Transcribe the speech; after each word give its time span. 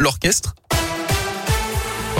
l'orchestre. 0.00 0.54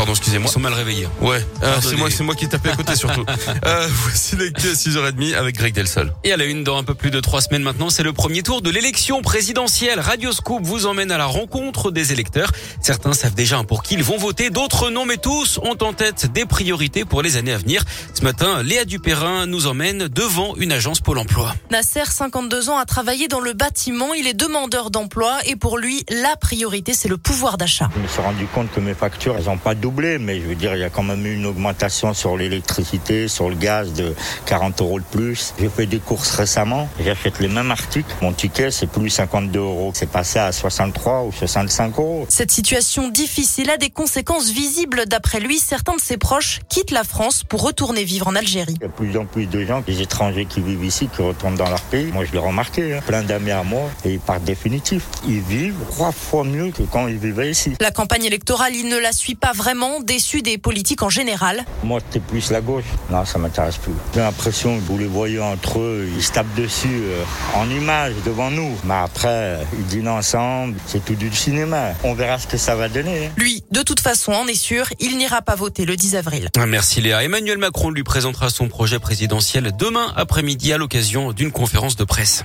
Pardon, 0.00 0.12
excusez-moi. 0.12 0.48
Ils 0.48 0.54
sont 0.54 0.60
mal 0.60 0.72
réveillés. 0.72 1.06
Ouais, 1.20 1.44
euh, 1.62 1.76
c'est 1.82 1.94
moi, 1.94 2.08
c'est 2.10 2.24
moi 2.24 2.34
qui 2.34 2.48
tapais 2.48 2.70
à 2.70 2.74
côté 2.74 2.96
surtout. 2.96 3.22
euh, 3.66 3.86
voici 3.90 4.34
les 4.34 4.46
à 4.46 4.72
6h30 4.72 5.34
avec 5.34 5.56
Greg 5.56 5.74
Delsol. 5.74 6.14
Et 6.24 6.32
à 6.32 6.38
la 6.38 6.46
une, 6.46 6.64
dans 6.64 6.78
un 6.78 6.84
peu 6.84 6.94
plus 6.94 7.10
de 7.10 7.20
trois 7.20 7.42
semaines 7.42 7.62
maintenant, 7.62 7.90
c'est 7.90 8.02
le 8.02 8.14
premier 8.14 8.42
tour 8.42 8.62
de 8.62 8.70
l'élection 8.70 9.20
présidentielle. 9.20 10.00
Radio 10.00 10.32
Scoop 10.32 10.62
vous 10.62 10.86
emmène 10.86 11.12
à 11.12 11.18
la 11.18 11.26
rencontre 11.26 11.90
des 11.90 12.14
électeurs. 12.14 12.50
Certains 12.80 13.12
savent 13.12 13.34
déjà 13.34 13.62
pour 13.62 13.82
qui 13.82 13.92
ils 13.92 14.02
vont 14.02 14.16
voter, 14.16 14.48
d'autres 14.48 14.88
non, 14.88 15.04
mais 15.04 15.18
tous 15.18 15.58
ont 15.58 15.76
en 15.82 15.92
tête 15.92 16.32
des 16.32 16.46
priorités 16.46 17.04
pour 17.04 17.20
les 17.20 17.36
années 17.36 17.52
à 17.52 17.58
venir. 17.58 17.84
Ce 18.14 18.22
matin, 18.22 18.62
Léa 18.62 18.86
Dupérin 18.86 19.44
nous 19.44 19.66
emmène 19.66 20.08
devant 20.08 20.56
une 20.56 20.72
agence 20.72 21.02
Pôle 21.02 21.18
emploi. 21.18 21.54
Nasser, 21.70 22.06
52 22.06 22.70
ans, 22.70 22.78
a 22.78 22.86
travaillé 22.86 23.28
dans 23.28 23.40
le 23.40 23.52
bâtiment. 23.52 24.14
Il 24.14 24.26
est 24.26 24.32
demandeur 24.32 24.90
d'emploi 24.90 25.40
et 25.44 25.56
pour 25.56 25.76
lui, 25.76 26.06
la 26.08 26.36
priorité, 26.36 26.94
c'est 26.94 27.08
le 27.08 27.18
pouvoir 27.18 27.58
d'achat. 27.58 27.90
Je 27.94 28.00
me 28.00 28.08
suis 28.08 28.22
rendu 28.22 28.46
compte 28.46 28.72
que 28.72 28.80
mes 28.80 28.94
factures, 28.94 29.36
elles 29.36 29.44
n'ont 29.44 29.58
pas 29.58 29.74
doublé 29.90 30.18
mais 30.18 30.40
je 30.40 30.46
veux 30.46 30.54
dire, 30.54 30.74
il 30.76 30.80
y 30.80 30.84
a 30.84 30.90
quand 30.90 31.02
même 31.02 31.26
eu 31.26 31.34
une 31.34 31.46
augmentation 31.46 32.14
sur 32.14 32.36
l'électricité, 32.36 33.26
sur 33.26 33.48
le 33.48 33.56
gaz 33.56 33.92
de 33.92 34.14
40 34.46 34.80
euros 34.80 35.00
de 35.00 35.04
plus. 35.04 35.52
J'ai 35.58 35.68
fait 35.68 35.86
des 35.86 35.98
courses 35.98 36.30
récemment, 36.30 36.88
j'achète 37.04 37.40
les 37.40 37.48
mêmes 37.48 37.70
articles. 37.70 38.14
Mon 38.22 38.32
ticket, 38.32 38.70
c'est 38.70 38.86
plus 38.86 39.10
52 39.10 39.58
euros. 39.58 39.90
C'est 39.94 40.08
passé 40.08 40.38
à 40.38 40.52
63 40.52 41.24
ou 41.24 41.32
65 41.32 41.98
euros. 41.98 42.26
Cette 42.28 42.52
situation 42.52 43.08
difficile 43.08 43.70
a 43.70 43.76
des 43.76 43.90
conséquences 43.90 44.50
visibles. 44.50 45.06
D'après 45.06 45.40
lui, 45.40 45.58
certains 45.58 45.96
de 45.96 46.00
ses 46.00 46.16
proches 46.16 46.60
quittent 46.68 46.92
la 46.92 47.04
France 47.04 47.42
pour 47.42 47.62
retourner 47.62 48.04
vivre 48.04 48.28
en 48.28 48.36
Algérie. 48.36 48.76
Il 48.76 48.82
y 48.82 48.84
a 48.84 48.88
de 48.88 48.92
plus 48.92 49.16
en 49.16 49.26
plus 49.26 49.46
de 49.46 49.64
gens, 49.64 49.80
des 49.80 50.02
étrangers 50.02 50.46
qui 50.46 50.60
vivent 50.60 50.84
ici, 50.84 51.08
qui 51.14 51.22
retournent 51.22 51.56
dans 51.56 51.68
leur 51.68 51.82
pays. 51.82 52.10
Moi, 52.12 52.24
je 52.24 52.32
l'ai 52.32 52.38
remarqué. 52.38 52.94
Hein. 52.94 53.00
Plein 53.06 53.22
d'amis 53.22 53.50
à 53.50 53.64
moi 53.64 53.90
et 54.04 54.12
ils 54.12 54.20
partent 54.20 54.44
définitif. 54.44 55.02
Ils 55.26 55.40
vivent 55.40 55.74
trois 55.90 56.12
fois 56.12 56.44
mieux 56.44 56.70
que 56.70 56.82
quand 56.82 57.08
ils 57.08 57.18
vivaient 57.18 57.50
ici. 57.50 57.72
La 57.80 57.90
campagne 57.90 58.24
électorale, 58.24 58.74
il 58.74 58.88
ne 58.88 58.98
la 58.98 59.12
suit 59.12 59.34
pas 59.34 59.52
vraiment 59.52 59.79
déçu 60.00 60.42
des 60.42 60.58
politiques 60.58 61.02
en 61.02 61.08
général. 61.10 61.64
Moi, 61.82 62.00
c'était 62.00 62.24
plus 62.24 62.50
la 62.50 62.60
gauche. 62.60 62.84
Non, 63.10 63.24
ça 63.24 63.38
m'intéresse 63.38 63.76
plus. 63.76 63.92
J'ai 64.14 64.20
l'impression 64.20 64.76
que 64.76 64.82
vous 64.82 64.98
les 64.98 65.06
voyez 65.06 65.40
entre 65.40 65.80
eux, 65.80 66.08
ils 66.14 66.22
se 66.22 66.32
tapent 66.32 66.54
dessus 66.54 66.88
euh, 66.88 67.24
en 67.54 67.68
image 67.70 68.14
devant 68.24 68.50
nous. 68.50 68.76
Mais 68.84 68.94
après, 68.94 69.58
ils 69.78 69.86
dînent 69.86 70.08
ensemble, 70.08 70.76
c'est 70.86 71.04
tout 71.04 71.14
du 71.14 71.32
cinéma. 71.32 71.92
On 72.04 72.14
verra 72.14 72.38
ce 72.38 72.46
que 72.46 72.56
ça 72.56 72.74
va 72.74 72.88
donner. 72.88 73.26
Hein. 73.26 73.30
Lui, 73.36 73.64
de 73.70 73.82
toute 73.82 74.00
façon, 74.00 74.32
en 74.32 74.46
est 74.46 74.54
sûr, 74.54 74.86
il 74.98 75.16
n'ira 75.16 75.42
pas 75.42 75.54
voter 75.54 75.84
le 75.84 75.96
10 75.96 76.16
avril. 76.16 76.50
Ah, 76.58 76.66
merci 76.66 77.00
Léa. 77.00 77.24
Emmanuel 77.24 77.58
Macron 77.58 77.90
lui 77.90 78.04
présentera 78.04 78.50
son 78.50 78.68
projet 78.68 78.98
présidentiel 78.98 79.72
demain 79.78 80.12
après-midi 80.16 80.72
à 80.72 80.78
l'occasion 80.78 81.32
d'une 81.32 81.52
conférence 81.52 81.96
de 81.96 82.04
presse. 82.04 82.44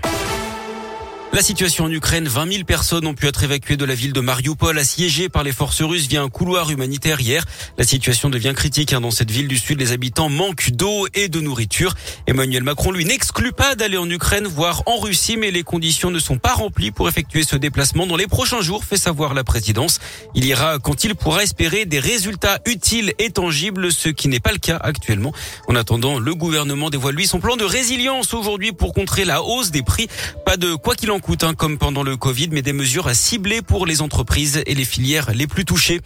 La 1.36 1.42
situation 1.42 1.84
en 1.84 1.92
Ukraine, 1.92 2.30
20 2.30 2.50
000 2.50 2.64
personnes 2.64 3.06
ont 3.06 3.14
pu 3.14 3.28
être 3.28 3.44
évacuées 3.44 3.76
de 3.76 3.84
la 3.84 3.94
ville 3.94 4.14
de 4.14 4.22
Mariupol, 4.22 4.80
assiégée 4.80 5.28
par 5.28 5.44
les 5.44 5.52
forces 5.52 5.82
russes 5.82 6.08
via 6.08 6.22
un 6.22 6.30
couloir 6.30 6.72
humanitaire 6.72 7.20
hier. 7.20 7.44
La 7.78 7.84
situation 7.84 8.30
devient 8.30 8.54
critique 8.56 8.94
hein, 8.94 9.02
dans 9.02 9.12
cette 9.12 9.32
ville 9.32 9.50
du 9.50 9.58
sud. 9.58 9.78
Les 9.82 9.92
habitants 9.92 10.30
manquent 10.30 10.72
d'eau 10.72 11.08
et 11.14 11.28
de 11.28 11.42
nourriture. 11.42 11.94
Emmanuel 12.26 12.64
Macron, 12.64 12.94
lui, 12.94 13.04
n'exclut 13.04 13.52
pas 13.52 13.76
d'aller 13.76 13.98
en 13.98 14.10
Ukraine, 14.10 14.48
voire 14.48 14.84
en 14.86 14.96
Russie, 14.98 15.36
mais 15.36 15.52
les 15.52 15.64
conditions 15.64 16.10
ne 16.10 16.20
sont 16.20 16.38
pas 16.38 16.54
remplies 16.54 16.92
pour 16.92 17.10
effectuer 17.10 17.44
ce 17.44 17.58
déplacement 17.58 18.08
dans 18.08 18.16
les 18.16 18.28
prochains 18.28 18.62
jours, 18.62 18.86
fait 18.86 18.96
savoir 18.96 19.34
la 19.34 19.44
présidence. 19.44 20.00
Il 20.36 20.46
ira 20.46 20.80
quand 20.80 21.04
il 21.04 21.16
pourra 21.16 21.44
espérer 21.44 21.84
des 21.84 22.00
résultats 22.00 22.60
utiles 22.66 23.14
et 23.20 23.30
tangibles, 23.30 23.92
ce 23.92 24.08
qui 24.08 24.30
n'est 24.30 24.40
pas 24.40 24.54
le 24.54 24.60
cas 24.60 24.78
actuellement. 24.78 25.34
En 25.68 25.76
attendant, 25.76 26.18
le 26.18 26.34
gouvernement 26.34 26.90
dévoile 26.90 27.16
lui 27.16 27.28
son 27.28 27.42
plan 27.42 27.58
de 27.58 27.66
résilience 27.66 28.34
aujourd'hui 28.34 28.72
pour 28.72 28.94
contrer 28.94 29.26
la 29.26 29.44
hausse 29.44 29.72
des 29.72 29.84
prix. 29.84 30.08
Pas 30.46 30.56
de 30.56 30.76
quoi 30.76 30.96
qu'il 30.96 31.12
en 31.12 31.20
hein, 31.42 31.54
comme 31.56 31.78
pendant 31.78 32.04
le 32.04 32.18
Covid, 32.18 32.50
mais 32.52 32.62
des 32.62 32.74
mesures 32.74 33.08
à 33.08 33.14
cibler 33.14 33.62
pour 33.62 33.86
les 33.86 34.02
entreprises 34.02 34.62
et 34.66 34.76
les 34.76 34.86
filières 34.86 35.32
les 35.34 35.48
plus 35.48 35.66
touchées. 35.66 36.02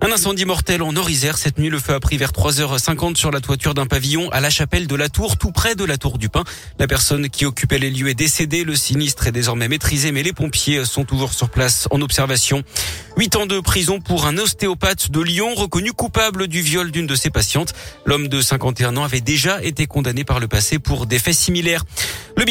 Un 0.00 0.12
incendie 0.12 0.44
mortel 0.44 0.82
en 0.82 0.94
Orisère. 0.96 1.38
Cette 1.38 1.58
nuit, 1.58 1.70
le 1.70 1.78
feu 1.78 1.92
a 1.92 2.00
pris 2.00 2.16
vers 2.16 2.30
3h50 2.30 3.16
sur 3.16 3.30
la 3.30 3.40
toiture 3.40 3.74
d'un 3.74 3.86
pavillon 3.86 4.30
à 4.30 4.40
la 4.40 4.48
chapelle 4.48 4.86
de 4.86 4.94
la 4.94 5.08
Tour, 5.08 5.38
tout 5.38 5.50
près 5.50 5.74
de 5.74 5.84
la 5.84 5.98
Tour 5.98 6.18
du 6.18 6.28
Pin. 6.28 6.44
La 6.78 6.86
personne 6.86 7.28
qui 7.28 7.46
occupait 7.46 7.78
les 7.78 7.90
lieux 7.90 8.08
est 8.08 8.14
décédée. 8.14 8.64
Le 8.64 8.76
sinistre 8.76 9.26
est 9.26 9.32
désormais 9.32 9.68
maîtrisé, 9.68 10.12
mais 10.12 10.22
les 10.22 10.32
pompiers 10.32 10.84
sont 10.84 11.04
toujours 11.04 11.32
sur 11.32 11.50
place 11.50 11.88
en 11.90 12.00
observation. 12.00 12.62
Huit 13.16 13.36
ans 13.36 13.46
de 13.46 13.60
prison 13.60 14.00
pour 14.00 14.26
un 14.26 14.38
ostéopathe 14.38 15.10
de 15.10 15.20
Lyon 15.20 15.54
reconnu 15.54 15.92
coupable 15.92 16.46
du 16.46 16.60
viol 16.62 16.90
d'une 16.90 17.06
de 17.06 17.14
ses 17.14 17.30
patientes. 17.30 17.74
L'homme 18.06 18.28
de 18.28 18.40
51 18.40 18.96
ans 18.96 19.04
avait 19.04 19.20
déjà 19.20 19.62
été 19.62 19.86
condamné 19.86 20.24
par 20.24 20.40
le 20.40 20.48
passé 20.48 20.78
pour 20.78 21.06
des 21.06 21.18
faits 21.18 21.34
similaires. 21.34 21.84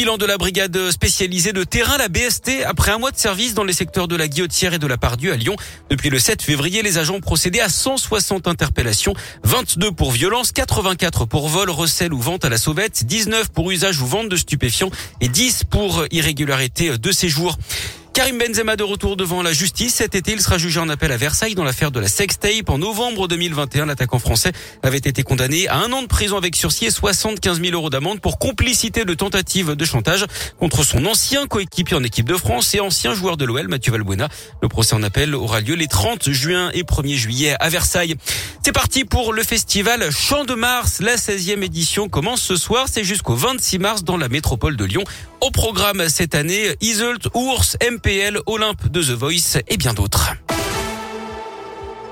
Bilan 0.00 0.16
de 0.16 0.24
la 0.24 0.38
brigade 0.38 0.90
spécialisée 0.90 1.52
de 1.52 1.62
terrain, 1.62 1.98
la 1.98 2.08
BST, 2.08 2.64
après 2.64 2.90
un 2.90 2.96
mois 2.96 3.10
de 3.10 3.18
service 3.18 3.52
dans 3.52 3.64
les 3.64 3.74
secteurs 3.74 4.08
de 4.08 4.16
la 4.16 4.28
Guillotière 4.28 4.72
et 4.72 4.78
de 4.78 4.86
la 4.86 4.96
Pardieu 4.96 5.30
à 5.30 5.36
Lyon. 5.36 5.56
Depuis 5.90 6.08
le 6.08 6.18
7 6.18 6.40
février, 6.40 6.80
les 6.80 6.96
agents 6.96 7.16
ont 7.16 7.20
procédé 7.20 7.60
à 7.60 7.68
160 7.68 8.48
interpellations, 8.48 9.12
22 9.44 9.92
pour 9.92 10.10
violence, 10.10 10.52
84 10.52 11.26
pour 11.26 11.48
vol, 11.48 11.68
recel 11.68 12.14
ou 12.14 12.18
vente 12.18 12.46
à 12.46 12.48
la 12.48 12.56
sauvette, 12.56 13.04
19 13.04 13.50
pour 13.50 13.70
usage 13.70 14.00
ou 14.00 14.06
vente 14.06 14.30
de 14.30 14.36
stupéfiants 14.36 14.90
et 15.20 15.28
10 15.28 15.64
pour 15.64 16.06
irrégularité 16.10 16.96
de 16.96 17.12
séjour. 17.12 17.58
Karim 18.12 18.38
Benzema 18.38 18.74
de 18.74 18.82
retour 18.82 19.16
devant 19.16 19.40
la 19.40 19.52
justice. 19.52 19.94
Cet 19.94 20.14
été, 20.14 20.32
il 20.32 20.40
sera 20.40 20.58
jugé 20.58 20.80
en 20.80 20.88
appel 20.88 21.12
à 21.12 21.16
Versailles 21.16 21.54
dans 21.54 21.62
l'affaire 21.62 21.92
de 21.92 22.00
la 22.00 22.08
sextape. 22.08 22.68
En 22.68 22.78
novembre 22.78 23.28
2021, 23.28 23.86
l'attaquant 23.86 24.18
français 24.18 24.52
avait 24.82 24.98
été 24.98 25.22
condamné 25.22 25.68
à 25.68 25.76
un 25.76 25.92
an 25.92 26.02
de 26.02 26.06
prison 26.08 26.36
avec 26.36 26.56
sursis 26.56 26.86
et 26.86 26.90
75 26.90 27.60
000 27.60 27.72
euros 27.72 27.88
d'amende 27.88 28.20
pour 28.20 28.38
complicité 28.38 29.04
de 29.04 29.14
tentative 29.14 29.74
de 29.76 29.84
chantage 29.84 30.26
contre 30.58 30.84
son 30.84 31.06
ancien 31.06 31.46
coéquipier 31.46 31.96
en 31.96 32.02
équipe 32.02 32.28
de 32.28 32.36
France 32.36 32.74
et 32.74 32.80
ancien 32.80 33.14
joueur 33.14 33.36
de 33.36 33.44
l'OL, 33.44 33.68
Mathieu 33.68 33.92
Valbuena. 33.92 34.28
Le 34.60 34.68
procès 34.68 34.94
en 34.94 35.02
appel 35.02 35.34
aura 35.34 35.60
lieu 35.60 35.74
les 35.74 35.88
30 35.88 36.30
juin 36.30 36.70
et 36.74 36.82
1er 36.82 37.16
juillet 37.16 37.54
à 37.60 37.68
Versailles. 37.68 38.16
C'est 38.64 38.72
parti 38.72 39.04
pour 39.04 39.32
le 39.32 39.42
festival 39.42 40.10
Chant 40.10 40.44
de 40.44 40.54
Mars. 40.54 41.00
La 41.00 41.14
16e 41.14 41.62
édition 41.62 42.08
commence 42.08 42.42
ce 42.42 42.56
soir. 42.56 42.86
C'est 42.90 43.04
jusqu'au 43.04 43.34
26 43.34 43.78
mars 43.78 44.04
dans 44.04 44.16
la 44.16 44.28
métropole 44.28 44.76
de 44.76 44.84
Lyon. 44.84 45.04
Au 45.40 45.50
programme 45.50 46.06
cette 46.08 46.34
année, 46.34 46.76
Iseult, 46.82 47.28
Ours, 47.34 47.76
MPL, 47.80 48.40
Olympe 48.44 48.88
de 48.88 49.02
The 49.02 49.10
Voice 49.10 49.58
et 49.68 49.78
bien 49.78 49.94
d'autres. 49.94 50.32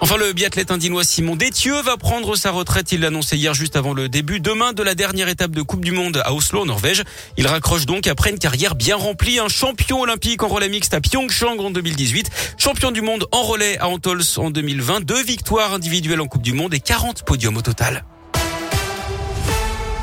Enfin, 0.01 0.17
le 0.17 0.33
biathlète 0.33 0.71
indinois 0.71 1.05
Simon 1.05 1.37
Détieux 1.37 1.83
va 1.83 1.99
prendre 1.99 2.37
sa 2.37 2.51
retraite. 2.51 2.93
Il 2.93 3.01
l'a 3.01 3.09
annoncé 3.09 3.37
hier 3.37 3.53
juste 3.53 3.77
avant 3.77 3.93
le 3.93 4.09
début 4.09 4.41
demain 4.41 4.73
de 4.73 4.83
la 4.83 4.95
dernière 4.95 5.29
étape 5.29 5.51
de 5.51 5.61
Coupe 5.61 5.85
du 5.85 5.93
Monde 5.93 6.23
à 6.25 6.33
Oslo, 6.33 6.63
en 6.63 6.67
Norvège. 6.67 7.03
Il 7.37 7.47
raccroche 7.47 7.85
donc 7.85 8.07
après 8.07 8.31
une 8.31 8.39
carrière 8.39 8.75
bien 8.75 8.97
remplie. 8.97 9.39
Un 9.39 9.49
champion 9.49 10.01
olympique 10.01 10.43
en 10.43 10.49
relais 10.49 10.71
mixte 10.71 10.95
à 10.95 11.01
Pyeongchang 11.03 11.59
en 11.59 11.71
2018. 11.71 12.31
Champion 12.57 12.93
du 12.93 13.03
monde 13.03 13.27
en 13.33 13.43
relais 13.43 13.77
à 13.79 13.89
Antols 13.89 14.23
en 14.39 14.51
2020. 14.51 15.05
Deux 15.05 15.23
victoires 15.23 15.75
individuelles 15.75 16.23
en 16.23 16.27
Coupe 16.27 16.43
du 16.43 16.55
Monde 16.55 16.73
et 16.73 16.81
40 16.81 17.25
podiums 17.25 17.59
au 17.59 17.63
total. 17.63 18.05